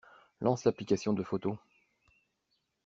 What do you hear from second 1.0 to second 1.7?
de photo